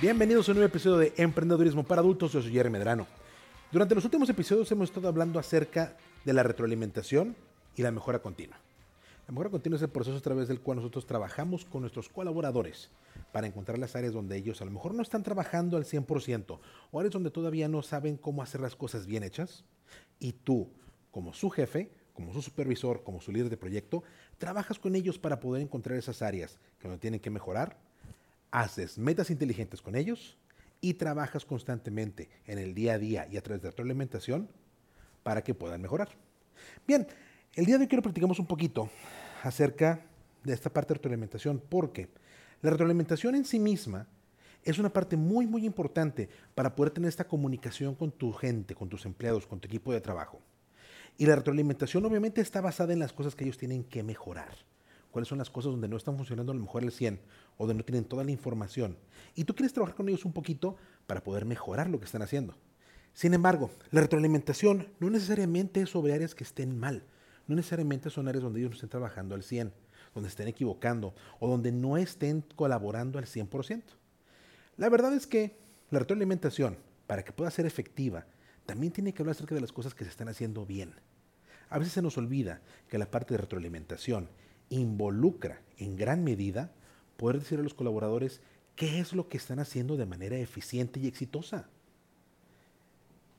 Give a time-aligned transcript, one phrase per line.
[0.00, 2.32] Bienvenidos a un nuevo episodio de Emprendedurismo para Adultos.
[2.32, 3.06] Yo soy Jerry Medrano.
[3.70, 7.36] Durante los últimos episodios hemos estado hablando acerca de la retroalimentación
[7.76, 8.58] y la mejora continua.
[9.26, 12.88] La mejora continua es el proceso a través del cual nosotros trabajamos con nuestros colaboradores
[13.30, 16.60] para encontrar las áreas donde ellos a lo mejor no están trabajando al 100%
[16.92, 19.66] o áreas donde todavía no saben cómo hacer las cosas bien hechas.
[20.18, 20.70] Y tú,
[21.10, 24.02] como su jefe, como su supervisor, como su líder de proyecto,
[24.38, 27.89] trabajas con ellos para poder encontrar esas áreas que no tienen que mejorar
[28.50, 30.36] haces metas inteligentes con ellos
[30.80, 34.48] y trabajas constantemente en el día a día y a través de la retroalimentación
[35.22, 36.08] para que puedan mejorar.
[36.86, 37.06] Bien,
[37.54, 38.90] el día de hoy quiero platicamos un poquito
[39.42, 40.00] acerca
[40.44, 42.08] de esta parte de retroalimentación porque
[42.62, 44.06] la retroalimentación en sí misma
[44.62, 48.88] es una parte muy muy importante para poder tener esta comunicación con tu gente, con
[48.88, 50.40] tus empleados, con tu equipo de trabajo.
[51.16, 54.69] Y la retroalimentación obviamente está basada en las cosas que ellos tienen que mejorar
[55.10, 57.20] cuáles son las cosas donde no están funcionando a lo mejor el 100
[57.56, 58.96] o donde no tienen toda la información.
[59.34, 62.54] Y tú quieres trabajar con ellos un poquito para poder mejorar lo que están haciendo.
[63.12, 67.04] Sin embargo, la retroalimentación no necesariamente es sobre áreas que estén mal.
[67.46, 69.72] No necesariamente son áreas donde ellos no estén trabajando al 100,
[70.14, 73.82] donde estén equivocando o donde no estén colaborando al 100%.
[74.76, 75.58] La verdad es que
[75.90, 78.26] la retroalimentación, para que pueda ser efectiva,
[78.66, 80.94] también tiene que hablar acerca de las cosas que se están haciendo bien.
[81.68, 84.28] A veces se nos olvida que la parte de retroalimentación
[84.70, 86.72] involucra en gran medida
[87.16, 88.40] poder decir a los colaboradores
[88.76, 91.68] qué es lo que están haciendo de manera eficiente y exitosa.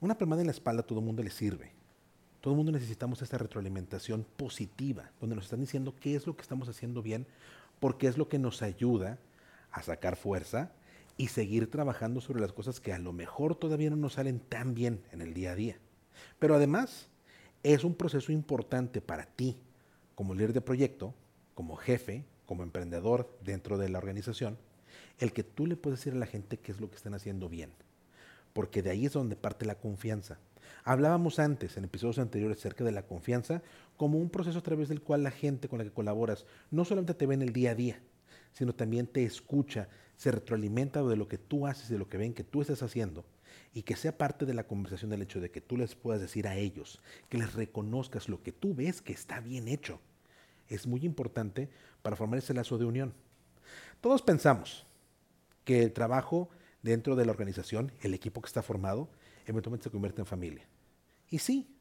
[0.00, 1.72] Una palmada en la espalda a todo el mundo le sirve.
[2.40, 6.42] Todo el mundo necesitamos esta retroalimentación positiva, donde nos están diciendo qué es lo que
[6.42, 7.26] estamos haciendo bien,
[7.80, 9.18] porque es lo que nos ayuda
[9.70, 10.72] a sacar fuerza
[11.16, 14.74] y seguir trabajando sobre las cosas que a lo mejor todavía no nos salen tan
[14.74, 15.76] bien en el día a día.
[16.38, 17.08] Pero además
[17.62, 19.58] es un proceso importante para ti
[20.20, 21.14] como líder de proyecto,
[21.54, 24.58] como jefe, como emprendedor dentro de la organización,
[25.18, 27.48] el que tú le puedes decir a la gente qué es lo que están haciendo
[27.48, 27.70] bien.
[28.52, 30.38] Porque de ahí es donde parte la confianza.
[30.84, 33.62] Hablábamos antes, en episodios anteriores, acerca de la confianza
[33.96, 37.14] como un proceso a través del cual la gente con la que colaboras no solamente
[37.14, 37.98] te ve en el día a día,
[38.52, 42.34] sino también te escucha, se retroalimenta de lo que tú haces, de lo que ven
[42.34, 43.24] que tú estás haciendo,
[43.72, 46.46] y que sea parte de la conversación del hecho de que tú les puedas decir
[46.46, 47.00] a ellos,
[47.30, 49.98] que les reconozcas lo que tú ves que está bien hecho
[50.70, 51.68] es muy importante
[52.00, 53.12] para formar ese lazo de unión.
[54.00, 54.86] Todos pensamos
[55.64, 56.48] que el trabajo
[56.82, 59.10] dentro de la organización, el equipo que está formado,
[59.46, 60.66] eventualmente se convierte en familia.
[61.28, 61.76] Y sí,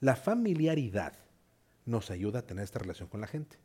[0.00, 1.14] la familiaridad
[1.86, 3.58] nos ayuda a tener esta relación con la gente.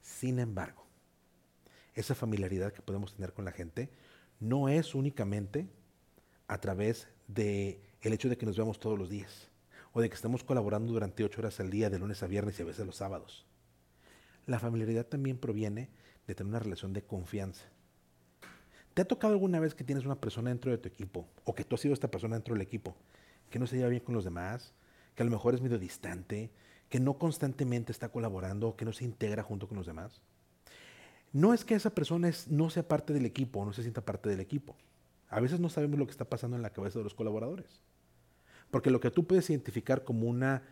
[0.00, 0.86] Sin embargo,
[1.94, 3.90] esa familiaridad que podemos tener con la gente
[4.40, 5.68] no es únicamente
[6.46, 9.48] a través de el hecho de que nos veamos todos los días
[9.92, 12.62] o de que estemos colaborando durante ocho horas al día de lunes a viernes y
[12.62, 13.46] a veces los sábados.
[14.46, 15.88] La familiaridad también proviene
[16.26, 17.64] de tener una relación de confianza.
[18.94, 21.64] ¿Te ha tocado alguna vez que tienes una persona dentro de tu equipo o que
[21.64, 22.94] tú has sido esta persona dentro del equipo
[23.48, 24.74] que no se lleva bien con los demás,
[25.14, 26.50] que a lo mejor es medio distante,
[26.88, 30.20] que no constantemente está colaborando, que no se integra junto con los demás?
[31.32, 34.28] No es que esa persona no sea parte del equipo o no se sienta parte
[34.28, 34.76] del equipo.
[35.30, 37.80] A veces no sabemos lo que está pasando en la cabeza de los colaboradores.
[38.70, 40.62] Porque lo que tú puedes identificar como una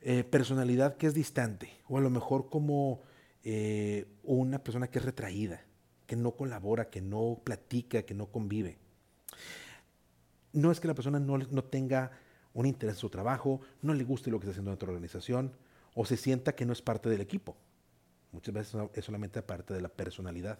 [0.00, 3.02] eh, personalidad que es distante o a lo mejor como
[3.42, 5.62] eh, una persona que es retraída,
[6.06, 8.78] que no colabora, que no platica, que no convive.
[10.52, 12.10] No es que la persona no, no tenga
[12.52, 15.52] un interés en su trabajo, no le guste lo que está haciendo en otra organización
[15.94, 17.56] o se sienta que no es parte del equipo.
[18.32, 20.58] Muchas veces es solamente parte de la personalidad.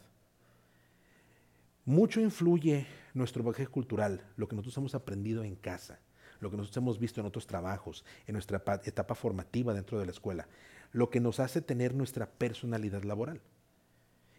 [1.84, 5.98] Mucho influye nuestro bagaje cultural, lo que nosotros hemos aprendido en casa,
[6.40, 10.12] lo que nosotros hemos visto en otros trabajos, en nuestra etapa formativa dentro de la
[10.12, 10.46] escuela
[10.92, 13.40] lo que nos hace tener nuestra personalidad laboral.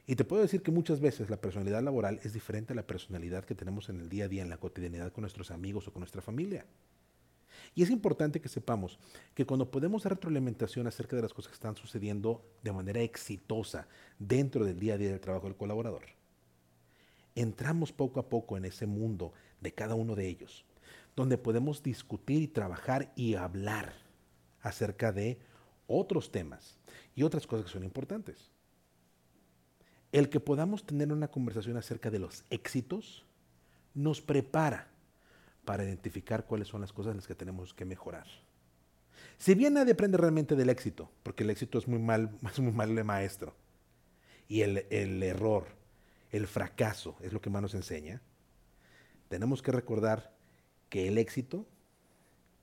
[0.08, 3.46] Y te puedo decir que muchas veces la personalidad laboral es diferente a la personalidad
[3.46, 6.02] que tenemos en el día a día, en la cotidianidad con nuestros amigos o con
[6.02, 6.66] nuestra familia.
[7.76, 9.00] Y es importante que sepamos
[9.34, 13.88] que cuando podemos dar retroalimentación acerca de las cosas que están sucediendo de manera exitosa
[14.20, 16.04] dentro del día a día del trabajo del colaborador,
[17.36, 19.32] entramos poco a poco en ese mundo
[19.62, 20.66] de cada uno de ellos,
[21.16, 23.94] donde podemos discutir y trabajar y hablar
[24.62, 25.40] acerca de
[25.88, 26.78] otros temas
[27.16, 28.52] y otras cosas que son importantes.
[30.12, 33.26] El que podamos tener una conversación acerca de los éxitos
[33.94, 34.90] nos prepara
[35.66, 38.28] para identificar cuáles son las cosas en las que tenemos que mejorar.
[39.38, 42.74] Si bien nadie aprende realmente del éxito, porque el éxito es muy mal, es muy
[42.74, 43.56] mal de maestro,
[44.48, 45.68] y el, el error,
[46.32, 48.22] el fracaso es lo que más nos enseña,
[49.30, 50.36] tenemos que recordar
[50.90, 51.66] que el éxito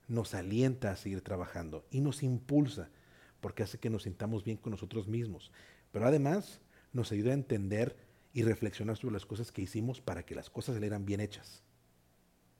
[0.06, 2.90] nos alienta a seguir trabajando y nos impulsa
[3.40, 5.52] porque hace que nos sintamos bien con nosotros mismos.
[5.92, 6.60] Pero además
[6.92, 7.96] nos ayuda a entender
[8.32, 11.62] y reflexionar sobre las cosas que hicimos para que las cosas salieran bien hechas.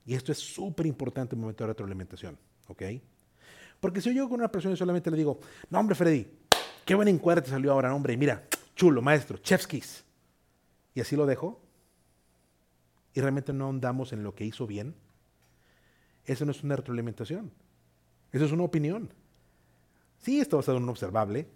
[0.07, 2.39] Y esto es súper importante en el momento de retroalimentación,
[2.69, 2.83] ¿ok?
[3.81, 5.39] Porque si yo llego con una persona y solamente le digo,
[5.71, 6.27] no hombre Freddy,
[6.85, 10.05] qué buen encuadre te salió ahora, hombre, mira, chulo, maestro, chefskis.
[10.95, 11.61] Y así lo dejo.
[13.15, 14.95] Y realmente no andamos en lo que hizo bien.
[16.25, 17.53] Eso no es una retroalimentación.
[18.33, 19.11] Eso es una opinión.
[20.19, 21.47] Sí, esto va a ser un observable.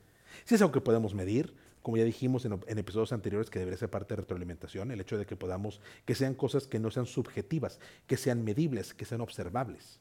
[0.45, 1.55] Sí es algo que podemos medir.
[1.83, 5.19] Como ya dijimos en, en, episodios anteriores, que debería ser parte de retroalimentación, el hecho
[5.19, 9.21] de que podamos, que sean cosas que no sean subjetivas, que sean medibles, que sean
[9.21, 9.99] observables.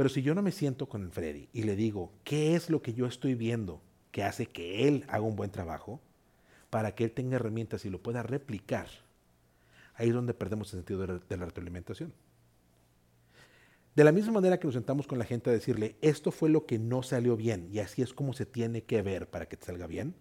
[0.00, 2.94] Pero si yo no me siento con Freddy y le digo, ¿qué es lo que
[2.94, 3.82] yo estoy viendo
[4.12, 6.00] que hace que él haga un buen trabajo?
[6.70, 8.88] Para que él tenga herramientas y lo pueda replicar.
[9.94, 12.14] Ahí es donde perdemos el sentido de la retroalimentación.
[14.00, 16.64] De la misma manera que nos sentamos con la gente a decirle, esto fue lo
[16.64, 19.66] que no salió bien y así es como se tiene que ver para que te
[19.66, 20.14] salga bien,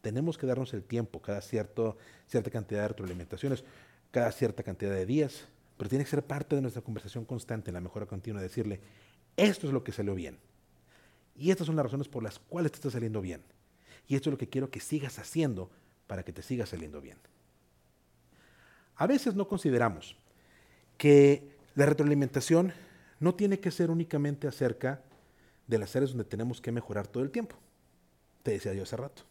[0.00, 1.98] tenemos que darnos el tiempo, cada cierto,
[2.28, 3.64] cierta cantidad de retroalimentaciones,
[4.12, 5.46] cada cierta cantidad de días,
[5.76, 8.80] pero tiene que ser parte de nuestra conversación constante, en la mejora continua, decirle,
[9.36, 10.38] esto es lo que salió bien.
[11.34, 13.42] Y estas son las razones por las cuales te está saliendo bien.
[14.06, 15.68] Y esto es lo que quiero que sigas haciendo
[16.06, 17.18] para que te siga saliendo bien.
[18.94, 20.14] A veces no consideramos
[20.96, 22.72] que la retroalimentación
[23.20, 25.00] no tiene que ser únicamente acerca
[25.68, 27.54] de las áreas donde tenemos que mejorar todo el tiempo.
[28.42, 29.22] Te decía yo hace rato.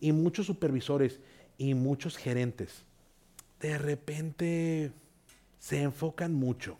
[0.00, 1.20] Y muchos supervisores
[1.56, 2.84] y muchos gerentes
[3.58, 4.92] de repente
[5.58, 6.76] se enfocan mucho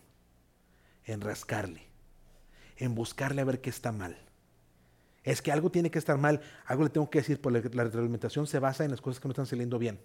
[1.06, 1.80] en rascarle,
[2.76, 4.18] en buscarle a ver qué está mal.
[5.22, 8.46] Es que algo tiene que estar mal, algo le tengo que decir, porque la retroalimentación
[8.46, 9.98] se basa en las cosas que no están saliendo bien.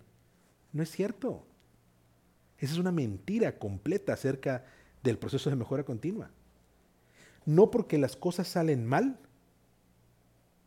[0.72, 1.46] No es cierto.
[2.60, 4.66] Esa es una mentira completa acerca
[5.04, 6.30] del proceso de mejora continua.
[7.46, 9.18] No porque las cosas salen mal,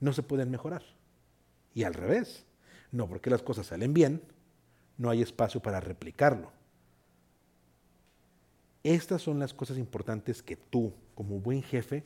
[0.00, 0.82] no se pueden mejorar.
[1.74, 2.44] Y al revés,
[2.90, 4.22] no porque las cosas salen bien,
[4.98, 6.50] no hay espacio para replicarlo.
[8.82, 12.04] Estas son las cosas importantes que tú, como buen jefe,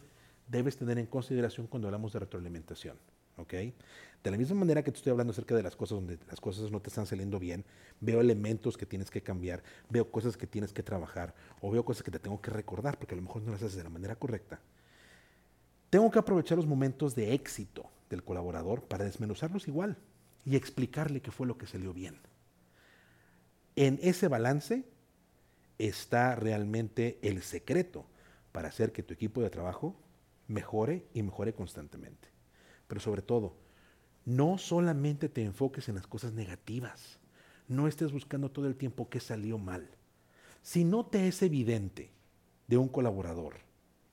[0.49, 2.97] debes tener en consideración cuando hablamos de retroalimentación.
[3.37, 3.55] ¿Ok?
[4.27, 6.71] De la misma manera que te estoy hablando acerca de las cosas donde las cosas
[6.71, 7.65] no te están saliendo bien,
[8.01, 12.03] veo elementos que tienes que cambiar, veo cosas que tienes que trabajar o veo cosas
[12.03, 14.17] que te tengo que recordar porque a lo mejor no las haces de la manera
[14.17, 14.61] correcta.
[15.91, 19.97] Tengo que aprovechar los momentos de éxito del colaborador para desmenuzarlos igual
[20.45, 22.19] y explicarle qué fue lo que salió bien.
[23.77, 24.85] En ese balance
[25.79, 28.07] está realmente el secreto
[28.53, 29.95] para hacer que tu equipo de trabajo
[30.49, 32.36] mejore y mejore constantemente.
[32.87, 33.57] Pero sobre todo,
[34.25, 37.19] no solamente te enfoques en las cosas negativas,
[37.69, 39.89] no estés buscando todo el tiempo qué salió mal.
[40.63, 42.11] Si no te es evidente
[42.67, 43.57] de un colaborador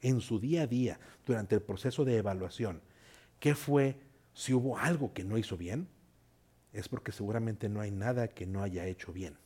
[0.02, 2.82] en su día a día, durante el proceso de evaluación,
[3.40, 3.98] qué fue,
[4.34, 5.88] si hubo algo que no hizo bien,
[6.74, 9.38] es porque seguramente no hay nada que no haya hecho bien.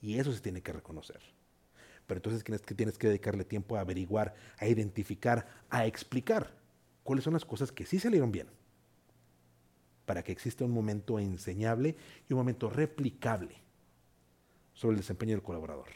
[0.00, 1.20] Y eso se tiene que reconocer.
[2.06, 6.61] Pero entonces tienes que, tienes que dedicarle tiempo a averiguar, a identificar, a explicar
[7.02, 8.48] cuáles son las cosas que sí salieron bien.
[10.04, 11.96] Para que exista un momento enseñable
[12.28, 13.56] y un momento replicable
[14.74, 15.88] sobre el desempeño del colaborador.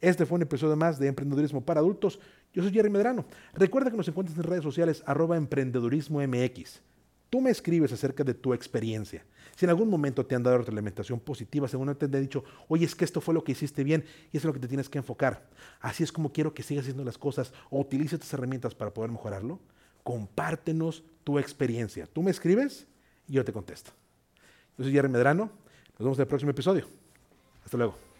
[0.00, 2.20] Este fue un episodio más de Emprendedurismo para Adultos.
[2.52, 3.24] Yo soy Jerry Medrano.
[3.54, 6.82] Recuerda que nos encuentras en redes sociales arroba emprendedurismo MX.
[7.30, 9.24] Tú me escribes acerca de tu experiencia.
[9.56, 12.94] Si en algún momento te han dado retroalimentación positiva, según te han dicho, oye, es
[12.94, 14.98] que esto fue lo que hiciste bien y eso es lo que te tienes que
[14.98, 15.48] enfocar.
[15.80, 19.10] Así es como quiero que sigas haciendo las cosas o utilice estas herramientas para poder
[19.10, 19.60] mejorarlo.
[20.02, 22.06] Compártenos tu experiencia.
[22.06, 22.86] Tú me escribes
[23.28, 23.92] y yo te contesto.
[24.76, 25.50] Yo soy Jerry Medrano.
[25.92, 26.86] Nos vemos en el próximo episodio.
[27.64, 28.13] Hasta luego.